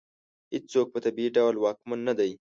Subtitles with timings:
[0.53, 2.31] هېڅوک په طبیعي ډول واکمن نه دی.